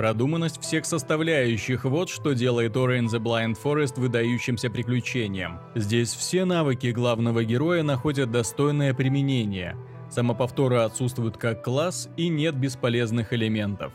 Продуманность 0.00 0.62
всех 0.62 0.86
составляющих– 0.86 1.84
вот 1.84 2.08
что 2.08 2.32
делает 2.32 2.74
Ori 2.74 3.00
in 3.00 3.08
the 3.08 3.18
Blind 3.18 3.58
Forest 3.62 4.00
выдающимся 4.00 4.70
приключением. 4.70 5.58
Здесь 5.74 6.14
все 6.14 6.46
навыки 6.46 6.86
главного 6.86 7.44
героя 7.44 7.82
находят 7.82 8.30
достойное 8.30 8.94
применение. 8.94 9.76
Самоповторы 10.10 10.78
отсутствуют 10.78 11.36
как 11.36 11.62
класс 11.62 12.08
и 12.16 12.28
нет 12.28 12.54
бесполезных 12.54 13.34
элементов. 13.34 13.92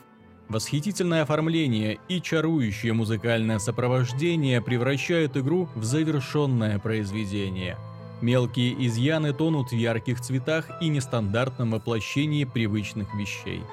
Восхитительное 0.47 1.23
оформление 1.23 1.97
и 2.07 2.21
чарующее 2.21 2.93
музыкальное 2.93 3.57
сопровождение 3.57 4.61
превращают 4.61 5.35
игру 5.37 5.69
в 5.73 5.83
завершенное 5.83 6.77
произведение. 6.77 7.79
Мелкие 8.21 8.75
изъяны 8.85 9.33
тонут 9.33 9.71
в 9.71 9.75
ярких 9.75 10.21
цветах 10.21 10.69
и 10.81 10.87
нестандартном 10.87 11.71
воплощении 11.71 12.43
привычных 12.43 13.11
вещей. 13.15 13.63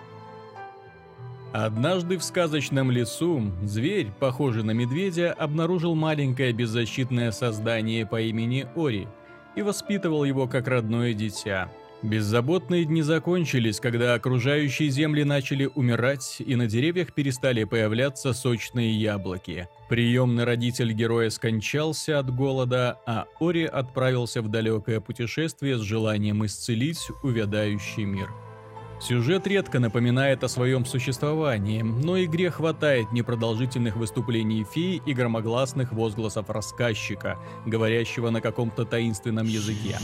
Однажды 1.52 2.16
в 2.16 2.24
сказочном 2.24 2.90
лесу 2.90 3.52
зверь, 3.62 4.08
похожий 4.18 4.62
на 4.62 4.70
медведя, 4.70 5.34
обнаружил 5.34 5.94
маленькое 5.94 6.52
беззащитное 6.52 7.30
создание 7.30 8.06
по 8.06 8.20
имени 8.22 8.66
Ори 8.74 9.06
и 9.54 9.60
воспитывал 9.60 10.24
его 10.24 10.48
как 10.48 10.66
родное 10.66 11.12
дитя. 11.12 11.70
Беззаботные 12.02 12.84
дни 12.84 13.02
закончились, 13.02 13.78
когда 13.78 14.14
окружающие 14.14 14.88
земли 14.88 15.22
начали 15.22 15.70
умирать 15.72 16.38
и 16.40 16.56
на 16.56 16.66
деревьях 16.66 17.12
перестали 17.12 17.62
появляться 17.62 18.32
сочные 18.32 18.90
яблоки. 18.90 19.68
Приемный 19.88 20.44
родитель 20.44 20.92
героя 20.92 21.30
скончался 21.30 22.18
от 22.18 22.34
голода, 22.34 22.98
а 23.06 23.26
Ори 23.38 23.66
отправился 23.66 24.42
в 24.42 24.48
далекое 24.48 25.00
путешествие 25.00 25.78
с 25.78 25.82
желанием 25.82 26.44
исцелить 26.44 27.08
увядающий 27.22 28.04
мир. 28.04 28.30
Сюжет 29.02 29.48
редко 29.48 29.80
напоминает 29.80 30.44
о 30.44 30.48
своем 30.48 30.84
существовании, 30.84 31.82
но 31.82 32.22
игре 32.22 32.52
хватает 32.52 33.10
непродолжительных 33.10 33.96
выступлений 33.96 34.64
феи 34.64 35.02
и 35.04 35.12
громогласных 35.12 35.92
возгласов 35.92 36.48
рассказчика, 36.48 37.36
говорящего 37.66 38.30
на 38.30 38.40
каком-то 38.40 38.84
таинственном 38.84 39.48
языке. 39.48 39.98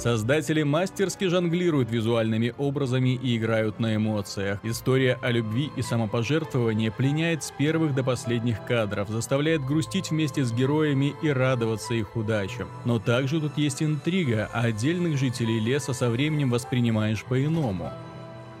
Создатели 0.00 0.62
мастерски 0.62 1.26
жонглируют 1.26 1.90
визуальными 1.90 2.54
образами 2.56 3.16
и 3.22 3.36
играют 3.36 3.78
на 3.80 3.96
эмоциях. 3.96 4.58
История 4.62 5.18
о 5.20 5.30
любви 5.30 5.70
и 5.76 5.82
самопожертвовании 5.82 6.88
пленяет 6.88 7.44
с 7.44 7.50
первых 7.50 7.94
до 7.94 8.02
последних 8.02 8.64
кадров, 8.64 9.10
заставляет 9.10 9.62
грустить 9.62 10.10
вместе 10.10 10.42
с 10.42 10.52
героями 10.52 11.14
и 11.22 11.28
радоваться 11.28 11.92
их 11.92 12.16
удачам. 12.16 12.66
Но 12.86 12.98
также 12.98 13.42
тут 13.42 13.58
есть 13.58 13.82
интрига, 13.82 14.48
а 14.54 14.62
отдельных 14.62 15.18
жителей 15.18 15.60
леса 15.60 15.92
со 15.92 16.08
временем 16.08 16.48
воспринимаешь 16.48 17.22
по-иному. 17.22 17.92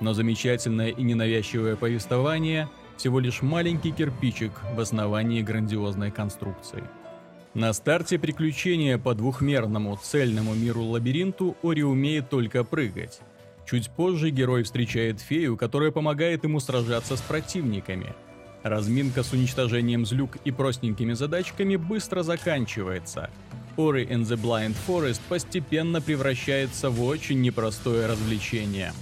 Но 0.02 0.12
замечательное 0.12 0.90
и 0.90 1.02
ненавязчивое 1.02 1.76
повествование– 1.76 2.68
всего 2.98 3.18
лишь 3.18 3.40
маленький 3.40 3.92
кирпичик 3.92 4.52
в 4.74 4.78
основании 4.78 5.40
грандиозной 5.40 6.10
конструкции. 6.10 6.84
На 7.54 7.72
старте 7.72 8.16
приключения 8.16 8.96
по 8.96 9.12
двухмерному 9.12 9.98
цельному 10.00 10.54
миру-лабиринту 10.54 11.56
Ори 11.64 11.82
умеет 11.82 12.30
только 12.30 12.62
прыгать. 12.62 13.20
Чуть 13.68 13.90
позже 13.90 14.30
герой 14.30 14.62
встречает 14.62 15.20
фею, 15.20 15.56
которая 15.56 15.90
помогает 15.90 16.44
ему 16.44 16.60
сражаться 16.60 17.16
с 17.16 17.20
противниками. 17.20 18.14
Разминка 18.62 19.24
с 19.24 19.32
уничтожением 19.32 20.06
злюк 20.06 20.36
и 20.44 20.52
простенькими 20.52 21.14
задачками 21.14 21.74
быстро 21.74 22.22
заканчивается. 22.22 23.30
Ori 23.76 24.08
in 24.08 24.22
the 24.22 24.40
Blind 24.40 24.76
Forest 24.86 25.20
постепенно 25.28 26.00
превращается 26.00 26.88
в 26.88 27.02
очень 27.02 27.40
непростое 27.40 28.06
развлечение. 28.06 28.92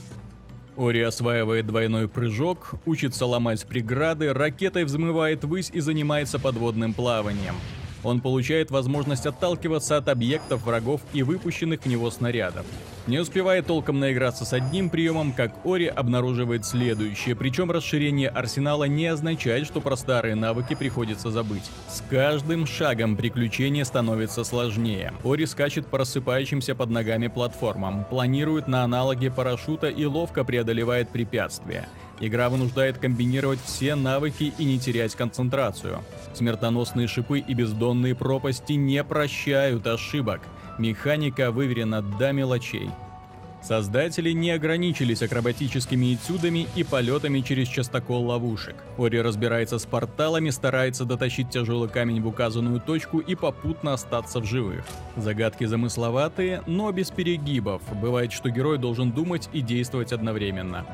Ори 0.75 1.03
осваивает 1.03 1.67
двойной 1.67 2.09
прыжок, 2.09 2.77
учится 2.87 3.27
ломать 3.27 3.67
преграды, 3.67 4.33
ракетой 4.33 4.85
взмывает 4.85 5.45
ввысь 5.45 5.71
и 5.71 5.81
занимается 5.81 6.39
подводным 6.39 6.95
плаванием– 6.95 7.57
он 8.09 8.21
получает 8.21 8.71
возможность 8.71 9.27
отталкиваться 9.27 9.97
от 9.97 10.09
объектов 10.09 10.65
врагов 10.65 11.01
и 11.13 11.23
выпущенных 11.23 11.83
в 11.83 11.87
него 11.87 12.11
снарядов. 12.11 12.67
Не 13.07 13.21
успевая 13.21 13.63
толком 13.63 14.01
наиграться 14.01 14.45
с 14.45 14.53
одним 14.53 14.91
приемом, 14.91 15.33
как 15.33 15.55
Ори 15.65 15.87
обнаруживает 15.87 16.67
следующее, 16.67 17.35
причем 17.35 17.71
расширение 17.71 18.29
арсенала 18.29 18.85
не 18.85 19.07
означает, 19.07 19.67
что 19.67 19.81
про 19.81 19.97
старые 19.97 20.35
навыки 20.35 20.75
приходится 20.75 21.31
забыть. 21.31 21.71
С 21.89 22.03
каждым 22.11 22.67
шагом 22.67 23.17
приключение 23.17 23.87
становится 23.87 24.45
сложнее. 24.45 25.15
Ори 25.25 25.47
скачет 25.47 25.87
по 25.87 25.97
рассыпающимся 25.97 26.75
под 26.75 26.91
ногами 26.91 27.29
платформам, 27.29 28.05
планирует 28.05 28.69
на 28.69 28.85
аналоге 28.85 29.31
парашюта 29.31 29.89
и 29.89 30.05
ловко 30.05 30.45
преодолевает 30.45 31.09
препятствия. 31.09 31.89
Игра 32.21 32.49
вынуждает 32.49 32.99
комбинировать 32.99 33.61
все 33.65 33.95
навыки 33.95 34.53
и 34.59 34.65
не 34.65 34.79
терять 34.79 35.15
концентрацию. 35.15 36.03
Смертоносные 36.35 37.07
шипы 37.07 37.39
и 37.39 37.55
бездонные 37.55 38.15
пропасти 38.15 38.73
не 38.73 39.03
прощают 39.05 39.87
ошибок. 39.87 40.41
Механика 40.79 41.51
выверена 41.51 42.03
до 42.03 42.33
мелочей. 42.33 42.91
Создатели 43.63 44.31
не 44.31 44.53
ограничились 44.53 45.21
акробатическими 45.21 46.15
этюдами 46.15 46.69
и 46.77 46.85
полетами 46.85 47.41
через 47.41 47.67
частокол 47.67 48.25
ловушек. 48.27 48.77
Ори 48.97 49.21
разбирается 49.21 49.79
с 49.79 49.85
порталами, 49.85 50.51
старается 50.51 51.05
дотащить 51.05 51.51
тяжелый 51.51 51.89
камень 51.89 52.23
в 52.23 52.29
указанную 52.29 52.81
точку 52.81 53.19
и 53.19 53.35
попутно 53.35 53.95
остаться 53.95 54.39
в 54.41 54.45
живых. 54.45 54.85
Загадки 55.17 55.65
замысловатые, 55.65 56.63
но 56.67 56.93
без 56.93 57.11
перегибов. 57.11 57.83
Бывает, 58.01 58.33
что 58.33 58.49
герой 58.49 58.79
должен 58.79 59.11
думать 59.11 59.49
и 59.53 59.61
действовать 59.61 60.13
одновременно. 60.13 60.87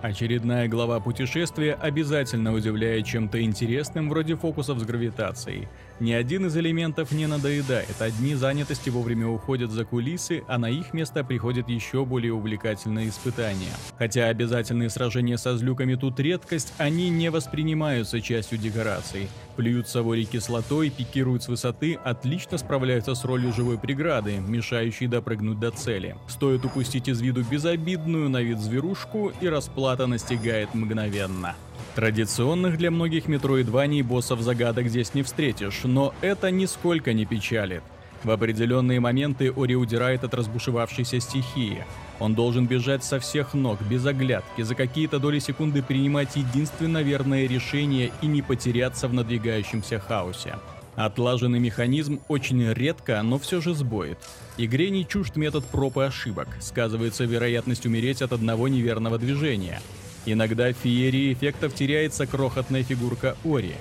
Очередная 0.00 0.68
глава 0.68 1.00
путешествия 1.00 1.74
обязательно 1.74 2.52
удивляет 2.52 3.04
чем-то 3.04 3.42
интересным 3.42 4.08
вроде 4.08 4.36
фокусов 4.36 4.78
с 4.78 4.84
гравитацией. 4.84 5.66
Ни 5.98 6.12
один 6.12 6.46
из 6.46 6.56
элементов 6.56 7.10
не 7.10 7.26
надоедает, 7.26 8.00
одни 8.00 8.36
занятости 8.36 8.90
вовремя 8.90 9.26
уходят 9.26 9.72
за 9.72 9.84
кулисы, 9.84 10.44
а 10.46 10.56
на 10.58 10.70
их 10.70 10.94
место 10.94 11.24
приходят 11.24 11.68
еще 11.68 12.04
более 12.04 12.32
увлекательные 12.32 13.08
испытания. 13.08 13.72
Хотя 13.98 14.26
обязательные 14.26 14.90
сражения 14.90 15.36
со 15.36 15.56
злюками 15.56 15.96
тут 15.96 16.20
редкость, 16.20 16.72
они 16.78 17.10
не 17.10 17.30
воспринимаются 17.30 18.20
частью 18.20 18.58
декораций. 18.58 19.28
Плюют 19.56 19.88
савори 19.88 20.22
кислотой, 20.22 20.90
пикируют 20.90 21.42
с 21.42 21.48
высоты, 21.48 21.98
отлично 22.04 22.58
справляются 22.58 23.16
с 23.16 23.24
ролью 23.24 23.52
живой 23.52 23.76
преграды, 23.76 24.36
мешающей 24.38 25.08
допрыгнуть 25.08 25.58
до 25.58 25.72
цели. 25.72 26.14
Стоит 26.28 26.64
упустить 26.64 27.08
из 27.08 27.20
виду 27.20 27.42
безобидную 27.42 28.28
на 28.28 28.40
вид 28.40 28.60
зверушку, 28.60 29.32
и 29.40 29.48
расплата 29.88 30.06
настигает 30.06 30.74
мгновенно. 30.74 31.54
Традиционных 31.94 32.76
для 32.76 32.90
многих 32.90 33.26
метроидваний 33.26 34.02
боссов 34.02 34.40
загадок 34.40 34.88
здесь 34.88 35.14
не 35.14 35.22
встретишь, 35.22 35.80
но 35.84 36.14
это 36.20 36.50
нисколько 36.50 37.14
не 37.14 37.24
печалит. 37.24 37.82
В 38.22 38.30
определенные 38.30 39.00
моменты 39.00 39.50
Ори 39.56 39.76
удирает 39.76 40.24
от 40.24 40.34
разбушевавшейся 40.34 41.20
стихии. 41.20 41.84
Он 42.20 42.34
должен 42.34 42.66
бежать 42.66 43.02
со 43.02 43.18
всех 43.18 43.54
ног, 43.54 43.80
без 43.88 44.04
оглядки, 44.04 44.62
за 44.62 44.74
какие-то 44.74 45.18
доли 45.18 45.38
секунды 45.38 45.82
принимать 45.82 46.36
единственно 46.36 47.02
верное 47.02 47.48
решение 47.48 48.10
и 48.20 48.26
не 48.26 48.42
потеряться 48.42 49.08
в 49.08 49.14
надвигающемся 49.14 49.98
хаосе. 50.00 50.56
Отлаженный 50.98 51.60
механизм 51.60 52.20
очень 52.26 52.72
редко, 52.72 53.22
но 53.22 53.38
все 53.38 53.60
же 53.60 53.72
сбоит. 53.72 54.18
Игре 54.56 54.90
не 54.90 55.06
чужд 55.06 55.36
метод 55.36 55.64
проб 55.64 55.96
и 55.98 56.02
ошибок, 56.02 56.48
сказывается 56.60 57.22
вероятность 57.22 57.86
умереть 57.86 58.20
от 58.20 58.32
одного 58.32 58.66
неверного 58.66 59.16
движения. 59.16 59.80
Иногда 60.26 60.72
в 60.72 60.72
феерии 60.72 61.32
эффектов 61.32 61.72
теряется 61.72 62.26
крохотная 62.26 62.82
фигурка 62.82 63.36
Ори. 63.44 63.76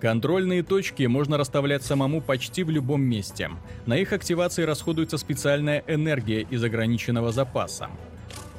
Контрольные 0.00 0.62
точки 0.62 1.02
можно 1.02 1.36
расставлять 1.36 1.82
самому 1.82 2.22
почти 2.22 2.62
в 2.62 2.70
любом 2.70 3.02
месте. 3.02 3.50
На 3.84 3.98
их 3.98 4.14
активации 4.14 4.62
расходуется 4.62 5.18
специальная 5.18 5.84
энергия 5.86 6.40
из 6.40 6.64
ограниченного 6.64 7.32
запаса. 7.32 7.90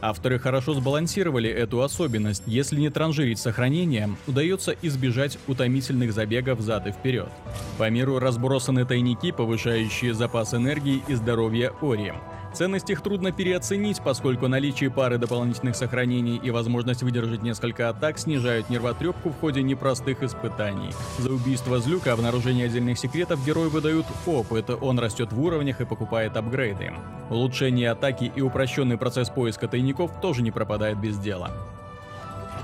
Авторы 0.02 0.38
хорошо 0.38 0.74
сбалансировали 0.74 1.50
эту 1.50 1.82
особенность. 1.82 2.44
Если 2.46 2.80
не 2.80 2.90
транжирить 2.90 3.40
сохранение, 3.40 4.10
удается 4.28 4.76
избежать 4.82 5.40
утомительных 5.48 6.14
забегов 6.14 6.62
зад 6.62 6.88
и 6.88 6.92
вперед. 6.92 7.30
По 7.78 7.90
миру 7.90 8.20
разбросаны 8.20 8.86
тайники, 8.86 9.32
повышающие 9.32 10.14
запас 10.14 10.54
энергии 10.54 11.02
и 11.08 11.16
здоровья 11.16 11.72
Ори. 11.82 12.14
Ценность 12.58 12.90
их 12.90 13.04
трудно 13.04 13.32
переоценить, 13.32 14.02
поскольку 14.04 14.48
наличие 14.48 14.90
пары 14.90 15.20
дополнительных 15.20 15.76
сохранений 15.76 16.42
и 16.44 16.50
возможность 16.50 17.04
выдержать 17.04 17.44
несколько 17.44 17.88
атак 17.88 18.18
снижают 18.18 18.72
нервотрепку 18.72 19.30
в 19.30 19.40
ходе 19.40 19.62
непростых 19.62 20.24
испытаний. 20.24 20.90
За 21.20 21.32
убийство 21.32 21.78
злюка, 21.78 22.14
обнаружение 22.14 22.66
отдельных 22.66 22.98
секретов 22.98 23.46
герою 23.46 23.70
выдают 23.70 24.08
опыт, 24.26 24.72
он 24.72 24.98
растет 24.98 25.32
в 25.32 25.40
уровнях 25.40 25.82
и 25.82 25.86
покупает 25.86 26.36
апгрейды. 26.36 26.94
Улучшение 27.30 27.92
атаки 27.92 28.32
и 28.36 28.42
упрощенный 28.42 28.98
процесс 28.98 29.30
поиска 29.30 29.68
тайников 29.68 30.20
тоже 30.20 30.42
не 30.42 30.50
пропадает 30.50 31.00
без 31.00 31.16
дела. 31.20 31.52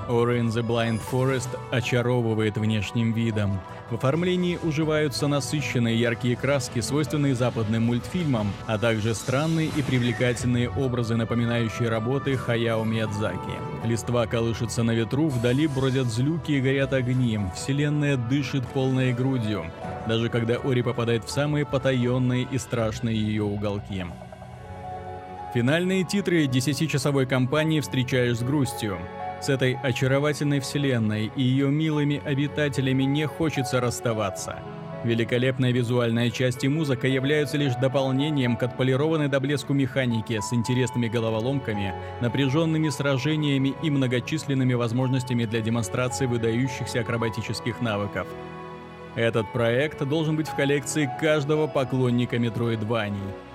Ori 0.09 0.39
in 0.39 0.47
the 0.47 0.65
Blind 0.65 1.01
Forest 1.11 1.49
очаровывает 1.71 2.57
внешним 2.57 3.13
видом. 3.13 3.59
В 3.89 3.95
оформлении 3.95 4.59
уживаются 4.63 5.27
насыщенные 5.27 5.99
яркие 5.99 6.35
краски, 6.35 6.79
свойственные 6.79 7.35
западным 7.35 7.83
мультфильмам, 7.83 8.51
а 8.65 8.77
также 8.77 9.13
странные 9.13 9.67
и 9.67 9.81
привлекательные 9.81 10.69
образы, 10.69 11.15
напоминающие 11.15 11.89
работы 11.89 12.35
Хаяо 12.35 12.83
Миядзаки. 12.83 13.37
Листва 13.85 14.25
колышется 14.25 14.83
на 14.83 14.91
ветру, 14.91 15.27
вдали 15.27 15.67
бродят 15.67 16.07
злюки 16.07 16.53
и 16.53 16.61
горят 16.61 16.93
огни, 16.93 17.39
вселенная 17.55 18.17
дышит 18.17 18.65
полной 18.67 19.13
грудью, 19.13 19.65
даже 20.07 20.29
когда 20.29 20.55
Ори 20.55 20.81
попадает 20.81 21.25
в 21.25 21.29
самые 21.29 21.65
потаенные 21.65 22.47
и 22.49 22.57
страшные 22.57 23.15
ее 23.15 23.43
уголки. 23.43 24.05
Финальные 25.53 26.03
титры 26.03 26.45
10-часовой 26.45 27.27
кампании 27.27 27.79
встречаешь 27.79 28.37
с 28.37 28.41
грустью. 28.41 28.97
С 29.43 29.49
этой 29.49 29.73
очаровательной 29.73 30.61
вселенной 30.61 31.29
и 31.35 31.43
ее 31.43 31.67
милыми 31.67 32.21
обитателями 32.23 33.03
не 33.03 33.27
хочется 33.27 33.81
расставаться. 33.81 34.59
Великолепная 35.03 35.73
визуальная 35.73 36.29
часть 36.29 36.63
и 36.63 36.69
музыка 36.69 37.09
являются 37.09 37.57
лишь 37.57 37.75
дополнением 37.75 38.55
к 38.55 38.63
отполированной 38.63 39.27
до 39.27 39.41
блеску 39.41 39.73
механике 39.73 40.41
с 40.41 40.53
интересными 40.53 41.09
головоломками, 41.09 41.93
напряженными 42.21 42.87
сражениями 42.87 43.73
и 43.83 43.89
многочисленными 43.89 44.75
возможностями 44.75 45.43
для 45.43 45.59
демонстрации 45.59 46.25
выдающихся 46.25 47.01
акробатических 47.01 47.81
навыков. 47.81 48.27
Этот 49.15 49.51
проект 49.51 50.01
должен 50.07 50.37
быть 50.37 50.47
в 50.47 50.55
коллекции 50.55 51.11
каждого 51.19 51.67
поклонника 51.67 52.39
Метроидваний– 52.39 53.19